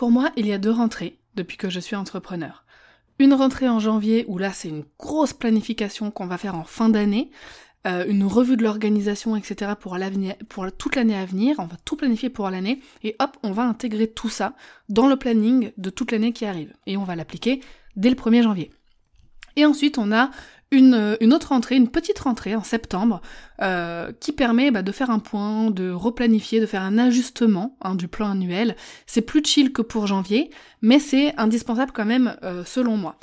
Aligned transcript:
Pour 0.00 0.10
moi, 0.10 0.30
il 0.38 0.46
y 0.46 0.52
a 0.54 0.56
deux 0.56 0.70
rentrées 0.70 1.18
depuis 1.34 1.58
que 1.58 1.68
je 1.68 1.78
suis 1.78 1.94
entrepreneur. 1.94 2.64
Une 3.18 3.34
rentrée 3.34 3.68
en 3.68 3.80
janvier 3.80 4.24
où 4.28 4.38
là 4.38 4.50
c'est 4.50 4.70
une 4.70 4.86
grosse 4.98 5.34
planification 5.34 6.10
qu'on 6.10 6.26
va 6.26 6.38
faire 6.38 6.54
en 6.54 6.64
fin 6.64 6.88
d'année, 6.88 7.30
euh, 7.86 8.06
une 8.08 8.24
revue 8.24 8.56
de 8.56 8.62
l'organisation, 8.62 9.36
etc. 9.36 9.72
pour 9.78 9.98
pour 10.48 10.72
toute 10.72 10.96
l'année 10.96 11.18
à 11.18 11.26
venir. 11.26 11.56
On 11.58 11.66
va 11.66 11.76
tout 11.84 11.96
planifier 11.96 12.30
pour 12.30 12.48
l'année 12.48 12.80
et 13.02 13.14
hop, 13.18 13.36
on 13.42 13.52
va 13.52 13.64
intégrer 13.64 14.06
tout 14.06 14.30
ça 14.30 14.54
dans 14.88 15.06
le 15.06 15.16
planning 15.16 15.70
de 15.76 15.90
toute 15.90 16.12
l'année 16.12 16.32
qui 16.32 16.46
arrive 16.46 16.72
et 16.86 16.96
on 16.96 17.04
va 17.04 17.14
l'appliquer 17.14 17.60
dès 17.94 18.08
le 18.08 18.16
1er 18.16 18.42
janvier. 18.42 18.70
Et 19.56 19.66
ensuite, 19.66 19.98
on 19.98 20.12
a 20.12 20.30
une, 20.70 21.34
autre 21.34 21.48
rentrée, 21.48 21.76
une 21.76 21.88
petite 21.88 22.18
rentrée 22.20 22.54
en 22.54 22.62
septembre, 22.62 23.20
euh, 23.60 24.12
qui 24.20 24.32
permet 24.32 24.70
bah, 24.70 24.82
de 24.82 24.92
faire 24.92 25.10
un 25.10 25.18
point, 25.18 25.70
de 25.70 25.90
replanifier, 25.90 26.60
de 26.60 26.66
faire 26.66 26.82
un 26.82 26.98
ajustement 26.98 27.76
hein, 27.82 27.94
du 27.94 28.08
plan 28.08 28.30
annuel. 28.30 28.76
C'est 29.06 29.22
plus 29.22 29.42
chill 29.44 29.72
que 29.72 29.82
pour 29.82 30.06
janvier, 30.06 30.50
mais 30.80 30.98
c'est 30.98 31.34
indispensable 31.38 31.92
quand 31.92 32.04
même 32.04 32.36
euh, 32.42 32.64
selon 32.64 32.96
moi. 32.96 33.16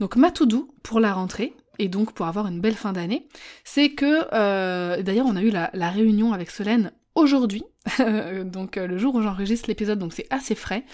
Donc 0.00 0.16
ma 0.16 0.30
to-do 0.30 0.74
pour 0.82 0.98
la 0.98 1.12
rentrée, 1.12 1.54
et 1.78 1.88
donc 1.88 2.12
pour 2.12 2.26
avoir 2.26 2.46
une 2.46 2.60
belle 2.60 2.74
fin 2.74 2.92
d'année, 2.92 3.26
c'est 3.64 3.90
que, 3.90 4.26
euh, 4.32 5.02
d'ailleurs 5.02 5.26
on 5.26 5.36
a 5.36 5.42
eu 5.42 5.50
la, 5.50 5.70
la 5.72 5.90
réunion 5.90 6.32
avec 6.32 6.50
Solène 6.50 6.90
aujourd'hui, 7.14 7.62
donc 8.44 8.76
le 8.76 8.98
jour 8.98 9.14
où 9.14 9.22
j'enregistre 9.22 9.68
l'épisode, 9.68 9.98
donc 9.98 10.12
c'est 10.12 10.26
assez 10.30 10.54
frais. 10.54 10.84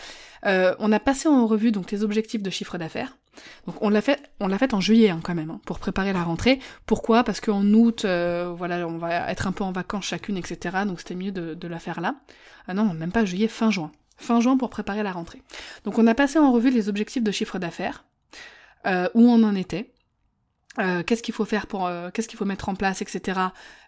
on 0.44 0.92
a 0.92 1.00
passé 1.00 1.28
en 1.28 1.47
revue 1.47 1.72
donc 1.72 1.91
les 1.91 2.05
objectifs 2.05 2.42
de 2.42 2.50
chiffre 2.50 2.78
d'affaires. 2.78 3.16
Donc 3.67 3.77
on 3.81 3.89
l'a 3.89 4.01
fait, 4.01 4.20
en 4.73 4.81
juillet 4.81 5.11
hein, 5.11 5.20
quand 5.23 5.34
même 5.34 5.51
hein, 5.51 5.61
pour 5.65 5.79
préparer 5.79 6.12
la 6.12 6.23
rentrée. 6.23 6.61
Pourquoi? 6.87 7.25
Parce 7.25 7.41
qu'en 7.41 7.65
août, 7.65 8.05
euh, 8.05 8.53
voilà, 8.56 8.87
on 8.87 8.98
va 8.98 9.31
être 9.31 9.47
un 9.47 9.53
peu 9.53 9.65
en 9.65 9.73
vacances 9.73 10.06
chacune, 10.06 10.37
etc. 10.37 10.78
Donc 10.87 11.01
c'était 11.01 11.15
mieux 11.15 11.33
de, 11.33 11.69
la 11.69 11.78
faire 11.78 12.01
là. 12.01 12.17
Ah 12.69 12.75
non, 12.75 12.95
même 12.95 13.12
pas 13.12 13.25
juillet, 13.25 13.48
fin 13.48 13.70
juin. 13.70 13.93
Fin 14.19 14.41
juin 14.41 14.56
pour 14.56 14.70
préparer 14.70 15.03
la 15.03 15.12
rentrée. 15.12 15.43
Donc 15.84 15.98
on 15.98 16.06
a 16.06 16.15
passé 16.15 16.39
en 16.39 16.53
revue 16.53 16.70
les 16.70 16.89
objectifs 16.89 17.23
de 17.23 17.31
chiffre 17.31 17.59
d'affaires, 17.59 18.05
euh, 18.87 19.09
où 19.15 19.28
on 19.28 19.43
en 19.43 19.55
était. 19.55 19.93
Euh, 20.78 21.03
qu'est-ce 21.03 21.23
qu'il 21.23 21.34
faut 21.34 21.47
faire 21.47 21.67
pour, 21.67 21.91
qu'est-ce 22.12 22.28
qu'il 22.28 22.39
faut 22.39 22.45
mettre 22.45 22.69
en 22.69 22.75
place, 22.75 23.03
etc. 23.03 23.41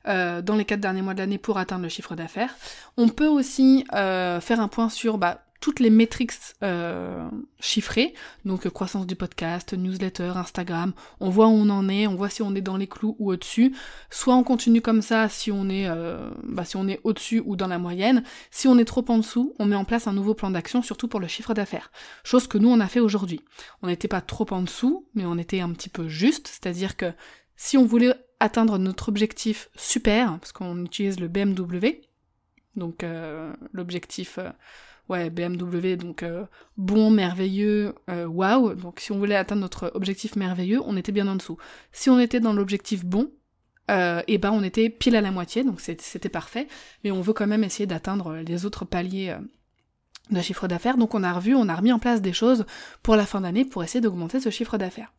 dans 0.04 0.56
les 0.56 0.64
quatre 0.64 0.80
derniers 0.80 1.02
mois 1.02 1.14
de 1.14 1.18
l'année 1.18 1.38
pour 1.38 1.58
atteindre 1.58 1.82
le 1.82 1.88
chiffre 1.88 2.14
d'affaires. 2.14 2.54
On 2.96 3.08
peut 3.08 3.26
aussi 3.26 3.84
faire 3.90 4.60
un 4.60 4.68
point 4.68 4.88
sur 4.88 5.18
bah, 5.18 5.42
toutes 5.60 5.80
les 5.80 5.90
métriques 5.90 6.32
euh, 6.62 7.28
chiffrées, 7.60 8.14
donc 8.44 8.66
euh, 8.66 8.70
croissance 8.70 9.06
du 9.06 9.16
podcast, 9.16 9.72
newsletter, 9.74 10.32
Instagram, 10.36 10.92
on 11.20 11.30
voit 11.30 11.46
où 11.48 11.52
on 11.52 11.68
en 11.70 11.88
est, 11.88 12.06
on 12.06 12.14
voit 12.14 12.28
si 12.28 12.42
on 12.42 12.54
est 12.54 12.60
dans 12.60 12.76
les 12.76 12.86
clous 12.86 13.16
ou 13.18 13.32
au-dessus. 13.32 13.74
Soit 14.10 14.34
on 14.34 14.44
continue 14.44 14.80
comme 14.80 15.02
ça 15.02 15.28
si 15.28 15.50
on 15.50 15.68
est 15.68 15.88
euh, 15.88 16.30
bah, 16.44 16.64
si 16.64 16.76
on 16.76 16.86
est 16.86 17.00
au-dessus 17.04 17.42
ou 17.44 17.56
dans 17.56 17.66
la 17.66 17.78
moyenne. 17.78 18.22
Si 18.50 18.68
on 18.68 18.78
est 18.78 18.84
trop 18.84 19.04
en 19.08 19.18
dessous, 19.18 19.54
on 19.58 19.66
met 19.66 19.76
en 19.76 19.84
place 19.84 20.06
un 20.06 20.12
nouveau 20.12 20.34
plan 20.34 20.50
d'action, 20.50 20.82
surtout 20.82 21.08
pour 21.08 21.20
le 21.20 21.28
chiffre 21.28 21.54
d'affaires. 21.54 21.90
Chose 22.22 22.46
que 22.46 22.58
nous 22.58 22.68
on 22.68 22.80
a 22.80 22.86
fait 22.86 23.00
aujourd'hui. 23.00 23.40
On 23.82 23.88
n'était 23.88 24.08
pas 24.08 24.20
trop 24.20 24.46
en 24.50 24.62
dessous, 24.62 25.06
mais 25.14 25.26
on 25.26 25.38
était 25.38 25.60
un 25.60 25.70
petit 25.72 25.88
peu 25.88 26.08
juste, 26.08 26.48
c'est-à-dire 26.48 26.96
que 26.96 27.12
si 27.56 27.76
on 27.76 27.84
voulait 27.84 28.14
atteindre 28.40 28.78
notre 28.78 29.08
objectif 29.08 29.68
super, 29.74 30.38
parce 30.38 30.52
qu'on 30.52 30.84
utilise 30.84 31.18
le 31.18 31.26
BMW, 31.26 32.00
donc 32.78 33.04
l'objectif 33.72 34.38
ouais, 35.08 35.30
BMW, 35.30 35.96
donc 35.96 36.22
euh, 36.22 36.44
bon, 36.76 37.10
merveilleux, 37.10 37.94
euh, 38.10 38.26
waouh. 38.26 38.74
Donc 38.74 39.00
si 39.00 39.12
on 39.12 39.18
voulait 39.18 39.36
atteindre 39.36 39.62
notre 39.62 39.90
objectif 39.94 40.36
merveilleux, 40.36 40.80
on 40.84 40.96
était 40.96 41.12
bien 41.12 41.28
en 41.28 41.36
dessous. 41.36 41.56
Si 41.92 42.10
on 42.10 42.18
était 42.18 42.40
dans 42.40 42.52
l'objectif 42.52 43.04
bon, 43.04 43.30
euh, 43.90 44.22
et 44.26 44.38
ben 44.38 44.50
on 44.52 44.62
était 44.62 44.90
pile 44.90 45.16
à 45.16 45.20
la 45.20 45.30
moitié, 45.30 45.64
donc 45.64 45.80
c'était 45.80 46.28
parfait. 46.28 46.68
Mais 47.04 47.10
on 47.10 47.20
veut 47.20 47.32
quand 47.32 47.46
même 47.46 47.64
essayer 47.64 47.86
d'atteindre 47.86 48.36
les 48.36 48.66
autres 48.66 48.84
paliers 48.84 49.36
de 50.30 50.40
chiffre 50.42 50.68
d'affaires. 50.68 50.98
Donc 50.98 51.14
on 51.14 51.22
a 51.22 51.32
revu, 51.32 51.54
on 51.54 51.68
a 51.68 51.74
remis 51.74 51.92
en 51.92 51.98
place 51.98 52.20
des 52.20 52.34
choses 52.34 52.66
pour 53.02 53.16
la 53.16 53.24
fin 53.24 53.40
d'année 53.40 53.64
pour 53.64 53.82
essayer 53.82 54.00
d'augmenter 54.00 54.40
ce 54.40 54.50
chiffre 54.50 54.76
d'affaires. 54.76 55.12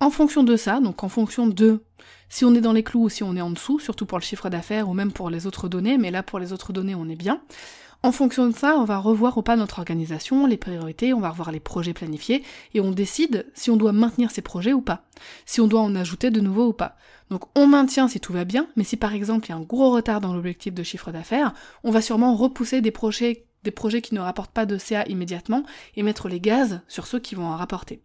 En 0.00 0.10
fonction 0.10 0.44
de 0.44 0.56
ça, 0.56 0.78
donc 0.80 1.02
en 1.02 1.08
fonction 1.08 1.48
de 1.48 1.82
si 2.28 2.44
on 2.44 2.54
est 2.54 2.60
dans 2.60 2.72
les 2.72 2.84
clous 2.84 3.04
ou 3.04 3.08
si 3.08 3.24
on 3.24 3.34
est 3.34 3.40
en 3.40 3.50
dessous, 3.50 3.80
surtout 3.80 4.06
pour 4.06 4.18
le 4.18 4.22
chiffre 4.22 4.48
d'affaires 4.48 4.88
ou 4.88 4.94
même 4.94 5.12
pour 5.12 5.28
les 5.28 5.46
autres 5.46 5.68
données, 5.68 5.98
mais 5.98 6.12
là 6.12 6.22
pour 6.22 6.38
les 6.38 6.52
autres 6.52 6.72
données 6.72 6.94
on 6.94 7.08
est 7.08 7.16
bien, 7.16 7.40
en 8.04 8.12
fonction 8.12 8.46
de 8.46 8.54
ça, 8.54 8.76
on 8.78 8.84
va 8.84 8.98
revoir 8.98 9.36
ou 9.38 9.42
pas 9.42 9.56
notre 9.56 9.80
organisation, 9.80 10.46
les 10.46 10.56
priorités, 10.56 11.12
on 11.14 11.20
va 11.20 11.30
revoir 11.30 11.50
les 11.50 11.58
projets 11.58 11.94
planifiés, 11.94 12.44
et 12.72 12.80
on 12.80 12.92
décide 12.92 13.46
si 13.54 13.72
on 13.72 13.76
doit 13.76 13.92
maintenir 13.92 14.30
ces 14.30 14.40
projets 14.40 14.72
ou 14.72 14.80
pas, 14.80 15.02
si 15.46 15.60
on 15.60 15.66
doit 15.66 15.80
en 15.80 15.96
ajouter 15.96 16.30
de 16.30 16.40
nouveaux 16.40 16.68
ou 16.68 16.72
pas. 16.72 16.96
Donc 17.30 17.46
on 17.56 17.66
maintient 17.66 18.06
si 18.06 18.20
tout 18.20 18.32
va 18.32 18.44
bien, 18.44 18.68
mais 18.76 18.84
si 18.84 18.96
par 18.96 19.14
exemple 19.14 19.46
il 19.46 19.48
y 19.50 19.52
a 19.52 19.56
un 19.56 19.62
gros 19.62 19.90
retard 19.90 20.20
dans 20.20 20.32
l'objectif 20.32 20.74
de 20.74 20.84
chiffre 20.84 21.10
d'affaires, 21.10 21.54
on 21.82 21.90
va 21.90 22.00
sûrement 22.00 22.36
repousser 22.36 22.80
des 22.80 22.92
projets 22.92 23.47
des 23.68 23.72
projets 23.72 24.00
qui 24.00 24.14
ne 24.14 24.20
rapportent 24.20 24.54
pas 24.54 24.64
de 24.64 24.78
CA 24.78 25.04
immédiatement 25.08 25.62
et 25.94 26.02
mettre 26.02 26.30
les 26.30 26.40
gaz 26.40 26.80
sur 26.88 27.06
ceux 27.06 27.18
qui 27.18 27.34
vont 27.34 27.44
en 27.44 27.56
rapporter. 27.56 28.00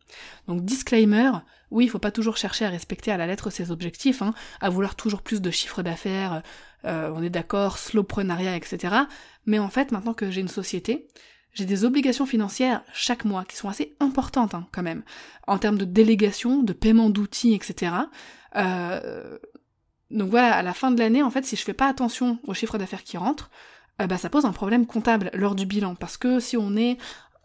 Donc 0.50 0.66
disclaimer, 0.66 1.32
oui, 1.72 1.86
il 1.86 1.90
faut 1.90 2.00
pas 2.00 2.12
toujours 2.12 2.36
chercher 2.36 2.66
à 2.66 2.70
respecter 2.70 3.12
à 3.12 3.18
la 3.18 3.28
lettre 3.28 3.50
ses 3.50 3.72
objectifs, 3.72 4.22
hein, 4.22 4.34
à 4.60 4.70
vouloir 4.70 4.96
toujours 4.96 5.22
plus 5.22 5.42
de 5.42 5.52
chiffre 5.52 5.82
d'affaires, 5.82 6.42
euh, 6.84 7.10
on 7.16 7.24
est 7.24 7.30
d'accord, 7.30 7.78
slowprenariat, 7.78 8.58
etc. 8.58 8.94
Mais 9.46 9.58
en 9.58 9.70
fait, 9.70 9.94
maintenant 9.94 10.14
que 10.14 10.30
j'ai 10.30 10.42
une 10.42 10.50
société, 10.50 11.08
j'ai 11.54 11.66
des 11.66 11.86
obligations 11.86 12.26
financières 12.26 12.84
chaque 12.92 13.24
mois 13.24 13.46
qui 13.46 13.56
sont 13.56 13.70
assez 13.70 13.96
importantes 14.02 14.56
hein, 14.56 14.68
quand 14.74 14.84
même, 14.84 15.04
en 15.48 15.60
termes 15.60 15.78
de 15.78 15.86
délégation, 15.86 16.62
de 16.62 16.74
paiement 16.74 17.10
d'outils, 17.10 17.54
etc. 17.54 17.94
Euh, 18.58 19.38
donc 20.12 20.30
voilà, 20.30 20.56
à 20.56 20.62
la 20.62 20.74
fin 20.74 20.92
de 20.92 21.00
l'année, 21.00 21.24
en 21.24 21.32
fait, 21.32 21.46
si 21.46 21.56
je 21.56 21.64
fais 21.64 21.74
pas 21.74 21.88
attention 21.88 22.38
aux 22.48 22.54
chiffres 22.54 22.78
d'affaires 22.78 23.06
qui 23.06 23.16
rentrent, 23.16 23.50
euh, 24.02 24.08
bah, 24.08 24.18
ça 24.18 24.30
pose 24.30 24.46
un 24.46 24.52
problème 24.52 24.86
comptable 24.86 25.30
lors 25.34 25.56
du 25.56 25.66
bilan. 25.66 25.96
Parce 25.96 26.18
que 26.18 26.40
si 26.40 26.58
on 26.58 26.76
est 26.76 26.98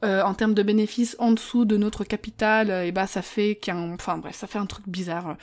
euh, 0.05 0.23
en 0.23 0.35
termes 0.35 0.55
de 0.55 0.63
bénéfices 0.63 1.17
en 1.19 1.33
dessous 1.33 1.65
de 1.65 1.77
notre 1.77 2.05
capital, 2.05 2.71
et 2.71 2.93
bah 2.93 3.07
ça 3.07 3.23
fait 3.23 3.57
qu'un. 3.57 3.93
Enfin 3.95 4.19
bref, 4.19 4.37
ça 4.37 4.47
fait 4.47 4.59
un 4.59 4.67
truc 4.67 4.89
bizarre. 4.89 5.37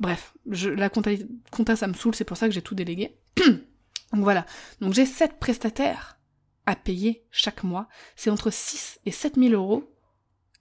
Bref, 0.00 0.34
je, 0.50 0.70
la 0.70 0.88
compta, 0.88 1.10
compta 1.50 1.76
ça 1.76 1.86
me 1.86 1.94
saoule, 1.94 2.14
c'est 2.14 2.24
pour 2.24 2.36
ça 2.36 2.48
que 2.48 2.54
j'ai 2.54 2.62
tout 2.62 2.74
délégué. 2.74 3.16
Donc 3.36 4.22
voilà. 4.22 4.46
Donc 4.80 4.94
j'ai 4.94 5.06
7 5.06 5.38
prestataires 5.38 6.18
à 6.66 6.76
payer 6.76 7.24
chaque 7.30 7.64
mois. 7.64 7.88
C'est 8.16 8.30
entre 8.30 8.50
6 8.50 9.00
et 9.06 9.10
7 9.10 9.36
000 9.36 9.52
euros 9.52 9.88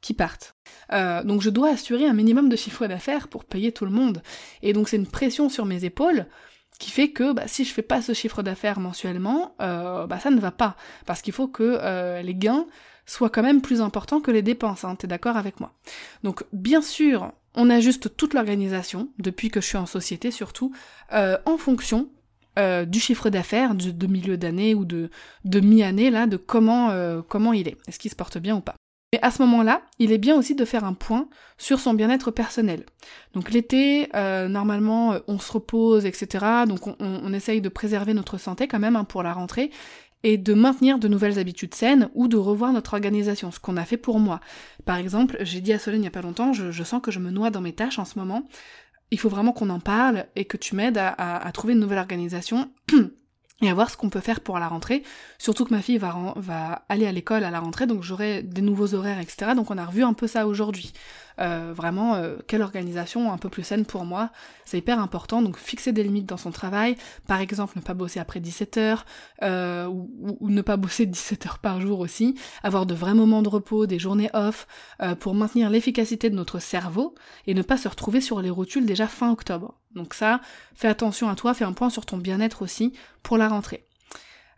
qui 0.01 0.13
partent. 0.13 0.55
Euh, 0.91 1.23
donc 1.23 1.41
je 1.41 1.49
dois 1.49 1.69
assurer 1.69 2.07
un 2.07 2.13
minimum 2.13 2.49
de 2.49 2.55
chiffre 2.55 2.87
d'affaires 2.87 3.27
pour 3.27 3.45
payer 3.45 3.71
tout 3.71 3.85
le 3.85 3.91
monde. 3.91 4.21
Et 4.61 4.73
donc 4.73 4.89
c'est 4.89 4.97
une 4.97 5.07
pression 5.07 5.47
sur 5.47 5.65
mes 5.65 5.85
épaules 5.85 6.25
qui 6.81 6.89
fait 6.89 7.11
que 7.11 7.31
bah, 7.31 7.43
si 7.45 7.63
je 7.63 7.71
fais 7.71 7.83
pas 7.83 8.01
ce 8.01 8.13
chiffre 8.13 8.41
d'affaires 8.41 8.79
mensuellement, 8.79 9.55
euh, 9.61 10.07
bah, 10.07 10.19
ça 10.19 10.31
ne 10.31 10.39
va 10.39 10.49
pas. 10.49 10.75
Parce 11.05 11.21
qu'il 11.21 11.31
faut 11.31 11.47
que 11.47 11.77
euh, 11.79 12.23
les 12.23 12.33
gains 12.33 12.65
soient 13.05 13.29
quand 13.29 13.43
même 13.43 13.61
plus 13.61 13.81
importants 13.81 14.19
que 14.19 14.31
les 14.31 14.41
dépenses, 14.41 14.83
hein, 14.83 14.95
t'es 14.95 15.05
d'accord 15.05 15.37
avec 15.37 15.59
moi. 15.59 15.73
Donc 16.23 16.43
bien 16.53 16.81
sûr, 16.81 17.33
on 17.53 17.69
ajuste 17.69 18.17
toute 18.17 18.33
l'organisation, 18.33 19.09
depuis 19.19 19.49
que 19.49 19.61
je 19.61 19.67
suis 19.67 19.77
en 19.77 19.85
société 19.85 20.31
surtout, 20.31 20.73
euh, 21.13 21.37
en 21.45 21.57
fonction 21.57 22.09
du 22.85 22.99
chiffre 22.99 23.29
d'affaires 23.29 23.75
de, 23.75 24.07
milieu 24.07 24.37
d'année 24.37 24.75
ou 24.75 24.83
de, 24.83 25.09
de 25.45 25.59
mi-année, 25.61 26.11
là, 26.11 26.27
de 26.27 26.35
comment, 26.35 26.91
comment 27.27 27.53
il 27.53 27.69
est. 27.69 27.77
Est-ce 27.87 27.97
qu'il 27.97 28.11
se 28.11 28.15
porte 28.15 28.37
bien 28.37 28.57
ou 28.57 28.61
pas? 28.61 28.75
Mais 29.13 29.19
à 29.21 29.29
ce 29.29 29.41
moment-là, 29.41 29.81
il 29.99 30.13
est 30.13 30.17
bien 30.17 30.37
aussi 30.37 30.55
de 30.55 30.63
faire 30.63 30.85
un 30.85 30.93
point 30.93 31.27
sur 31.57 31.81
son 31.81 31.93
bien-être 31.93 32.31
personnel. 32.31 32.85
Donc 33.33 33.51
l'été, 33.51 34.07
euh, 34.15 34.47
normalement, 34.47 35.13
euh, 35.13 35.19
on 35.27 35.37
se 35.37 35.51
repose, 35.51 36.05
etc. 36.05 36.45
Donc 36.65 36.87
on, 36.87 37.33
essaye 37.33 37.59
de 37.59 37.67
préserver 37.67 38.13
notre 38.13 38.37
santé 38.37 38.69
quand 38.69 38.79
même 38.79 38.95
hein, 38.95 39.03
pour 39.03 39.21
la 39.21 39.33
rentrée 39.33 39.69
et 40.23 40.37
de 40.37 40.53
maintenir 40.53 40.97
de 40.97 41.09
nouvelles 41.09 41.39
habitudes 41.39 41.73
saines 41.73 42.09
ou 42.13 42.29
de 42.29 42.37
revoir 42.37 42.71
notre 42.71 42.93
organisation, 42.93 43.51
ce 43.51 43.59
qu'on 43.59 43.75
a 43.75 43.83
fait 43.83 43.97
pour 43.97 44.19
moi. 44.19 44.39
Par 44.85 44.95
exemple, 44.95 45.37
j'ai 45.41 45.59
dit 45.59 45.73
à 45.73 45.79
Solène 45.79 45.99
il 45.99 46.03
n'y 46.03 46.07
a 46.07 46.11
pas 46.11 46.21
longtemps, 46.21 46.53
je, 46.53 46.83
sens 46.83 47.01
que 47.01 47.11
je 47.11 47.19
me 47.19 47.31
noie 47.31 47.49
dans 47.49 47.61
mes 47.61 47.73
tâches 47.73 47.99
en 47.99 48.05
ce 48.05 48.17
moment. 48.17 48.47
Il 49.09 49.19
faut 49.19 49.29
vraiment 49.29 49.51
qu'on 49.51 49.69
en 49.71 49.79
parle 49.79 50.27
et 50.37 50.45
que 50.45 50.55
tu 50.57 50.75
m'aides 50.75 50.97
à 50.97 51.51
trouver 51.53 51.73
une 51.73 51.79
nouvelle 51.79 51.99
organisation 51.99 52.71
et 53.61 53.69
à 53.69 53.73
voir 53.73 53.89
ce 53.89 53.97
qu'on 53.97 54.09
peut 54.09 54.19
faire 54.19 54.41
pour 54.41 54.59
la 54.59 54.67
rentrée. 54.67 55.03
Surtout 55.37 55.65
que 55.65 55.73
ma 55.73 55.81
fille 55.81 55.97
va, 55.97 56.83
aller 56.89 57.07
à 57.07 57.11
l'école 57.11 57.43
à 57.43 57.51
la 57.51 57.59
rentrée, 57.59 57.87
donc 57.87 58.03
j'aurai 58.03 58.41
des 58.43 58.61
nouveaux 58.61 58.93
horaires, 58.93 59.19
etc. 59.19 59.51
Donc 59.55 59.71
on 59.71 59.77
a 59.77 59.85
revu 59.85 60.03
un 60.03 60.13
peu 60.13 60.27
ça 60.27 60.47
aujourd'hui. 60.47 60.93
Euh, 61.41 61.73
vraiment 61.75 62.15
euh, 62.15 62.37
quelle 62.45 62.61
organisation 62.61 63.33
un 63.33 63.37
peu 63.37 63.49
plus 63.49 63.63
saine 63.63 63.85
pour 63.85 64.05
moi. 64.05 64.29
C'est 64.63 64.77
hyper 64.77 64.99
important, 64.99 65.41
donc 65.41 65.57
fixer 65.57 65.91
des 65.91 66.03
limites 66.03 66.27
dans 66.27 66.37
son 66.37 66.51
travail, 66.51 66.95
par 67.25 67.39
exemple 67.39 67.73
ne 67.77 67.81
pas 67.81 67.95
bosser 67.95 68.19
après 68.19 68.39
17 68.39 68.77
heures, 68.77 69.05
euh, 69.41 69.87
ou, 69.87 70.37
ne 70.49 70.61
pas 70.61 70.77
bosser 70.77 71.05
17 71.07 71.45
heures 71.47 71.59
par 71.59 71.81
jour 71.81 71.99
aussi, 71.99 72.35
avoir 72.61 72.85
de 72.85 72.93
vrais 72.93 73.15
moments 73.15 73.41
de 73.41 73.49
repos, 73.49 73.87
des 73.87 73.97
journées 73.97 74.29
off, 74.33 74.67
pour 75.19 75.33
maintenir 75.33 75.69
l'efficacité 75.69 76.29
de 76.29 76.35
notre 76.35 76.59
cerveau, 76.59 77.15
et 77.47 77.53
ne 77.53 77.63
pas 77.63 77.77
se 77.77 77.87
retrouver 77.87 78.21
sur 78.21 78.41
les 78.41 78.51
rotules 78.51 78.85
déjà 78.85 79.07
fin 79.07 79.31
octobre. 79.31 79.79
Donc 79.95 80.13
ça, 80.13 80.41
fais 80.75 80.87
attention 80.87 81.27
à 81.27 81.35
toi, 81.35 81.53
fais 81.53 81.65
un 81.65 81.73
point 81.73 81.89
sur 81.89 82.05
ton 82.05 82.17
bien-être 82.17 82.61
aussi 82.61 82.93
pour 83.23 83.37
la 83.37 83.47
rentrée. 83.47 83.85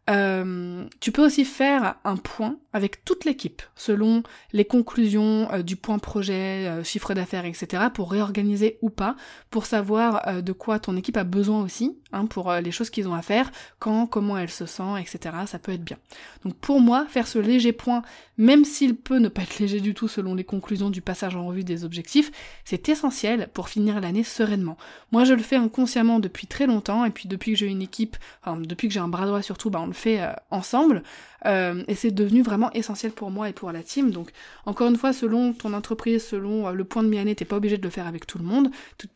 Tu 0.08 1.12
peux 1.14 1.26
aussi 1.26 1.46
faire 1.46 1.96
un 2.04 2.18
point 2.18 2.58
avec 2.74 3.06
toute 3.06 3.26
l'équipe, 3.26 3.62
selon 3.76 4.24
les 4.52 4.66
conclusions 4.66 5.50
euh, 5.52 5.62
du 5.62 5.76
point 5.76 6.00
projet, 6.00 6.68
euh, 6.68 6.84
chiffre 6.84 7.14
d'affaires, 7.14 7.46
etc., 7.46 7.84
pour 7.94 8.12
réorganiser 8.12 8.78
ou 8.82 8.90
pas, 8.90 9.16
pour 9.50 9.66
savoir 9.66 10.42
de 10.42 10.52
quoi 10.52 10.80
ton 10.80 10.98
équipe 10.98 11.18
a 11.18 11.24
besoin 11.24 11.62
aussi, 11.62 11.96
hein, 12.12 12.26
pour 12.26 12.52
les 12.52 12.72
choses 12.72 12.90
qu'ils 12.90 13.08
ont 13.08 13.14
à 13.14 13.22
faire, 13.22 13.52
quand, 13.80 14.08
comment 14.08 14.38
elle 14.38 14.50
se 14.50 14.66
sent, 14.66 15.00
etc. 15.00 15.36
Ça 15.46 15.60
peut 15.60 15.72
être 15.72 15.84
bien. 15.84 15.98
Donc 16.44 16.56
pour 16.56 16.80
moi, 16.80 17.06
faire 17.08 17.28
ce 17.28 17.40
léger 17.40 17.72
point, 17.72 18.02
même 18.38 18.66
s'il 18.66 18.96
peut 18.96 19.20
ne 19.20 19.28
pas 19.28 19.44
être 19.44 19.60
léger 19.60 19.80
du 19.80 19.94
tout 19.94 20.08
selon 20.08 20.36
les 20.36 20.44
conclusions 20.44 20.90
du 20.90 21.02
passage 21.02 21.36
en 21.36 21.46
revue 21.46 21.64
des 21.64 21.86
objectifs, 21.86 22.32
c'est 22.66 22.90
essentiel 22.90 23.50
pour 23.54 23.70
finir 23.70 24.02
l'année 24.02 24.24
sereinement. 24.24 24.78
Moi, 25.12 25.24
je 25.24 25.34
le 25.34 25.42
fais 25.42 25.56
inconsciemment 25.56 26.20
depuis 26.20 26.48
très 26.48 26.66
longtemps, 26.66 27.06
et 27.06 27.12
puis 27.12 27.28
depuis 27.28 27.54
que 27.54 27.58
j'ai 27.58 27.68
une 27.68 27.82
équipe, 27.82 28.18
enfin 28.42 28.60
depuis 28.60 28.88
que 28.88 28.94
j'ai 28.94 29.00
un 29.00 29.08
bras 29.08 29.26
droit 29.26 29.42
surtout, 29.42 29.70
bah, 29.70 29.82
on 29.82 29.94
fait 29.94 30.22
euh, 30.22 30.34
ensemble. 30.52 31.04
Euh, 31.46 31.84
et 31.88 31.96
c'est 31.96 32.12
devenu 32.12 32.42
vraiment 32.42 32.63
essentiel 32.72 33.12
pour 33.12 33.32
moi 33.32 33.50
et 33.50 33.54
pour 33.54 33.72
la 33.72 33.84
team. 33.84 34.12
Donc, 34.12 34.32
encore 34.66 34.90
une 34.90 34.96
fois, 34.96 35.14
selon 35.14 35.54
ton 35.54 35.74
entreprise, 35.74 36.24
selon 36.24 36.68
euh, 36.68 36.72
le 36.74 36.84
point 36.84 37.04
de 37.04 37.10
mi-année, 37.10 37.36
t'es 37.36 37.46
pas 37.46 37.58
obligé 37.58 37.78
de 37.78 37.84
le 37.84 37.90
faire 37.90 38.08
avec 38.08 38.26
tout 38.26 38.38
le 38.38 38.46
monde. 38.46 38.70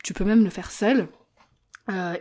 Tu, 0.03 0.13
peux 0.13 0.25
même 0.25 0.43
le 0.43 0.49
faire 0.49 0.71
seul. 0.71 1.07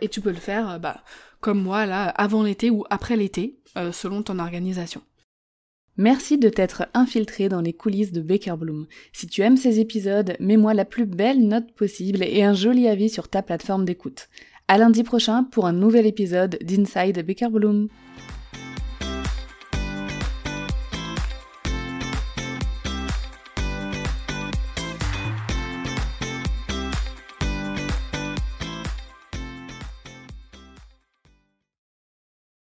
et 0.01 0.07
tu 0.07 0.21
peux 0.21 0.31
le 0.31 0.35
faire, 0.35 0.79
bah, 0.79 1.03
comme 1.41 1.61
moi, 1.61 1.85
là, 1.85 2.07
avant 2.09 2.43
l'été 2.43 2.69
ou 2.69 2.85
après 2.89 3.17
l'été, 3.17 3.59
selon 3.91 4.23
ton 4.23 4.39
organisation. 4.39 5.01
Merci 5.97 6.37
de 6.37 6.47
t'être 6.47 6.85
infiltré 6.93 7.49
dans 7.49 7.61
les 7.61 7.73
coulisses 7.73 8.11
de 8.11 8.21
Baker 8.21 8.53
Bloom. 8.55 8.85
Si 9.13 9.25
tu 9.25 9.41
aimes 9.41 9.57
ces 9.57 9.79
épisodes, 9.79 10.37
mets-moi 10.39 10.75
la 10.75 10.85
plus 10.85 11.07
belle 11.07 11.47
note 11.47 11.71
possible 11.71 12.23
et 12.23 12.43
un 12.43 12.53
joli 12.53 12.87
avis 12.87 13.09
sur 13.09 13.29
ta 13.29 13.41
plateforme 13.41 13.83
d'écoute. 13.83 14.29
À 14.67 14.77
lundi 14.77 15.01
prochain 15.01 15.43
pour 15.43 15.65
un 15.65 15.73
nouvel 15.73 16.05
épisode 16.05 16.59
d'Inside 16.61 17.25
Baker 17.25 17.49
Bloom. 17.49 17.87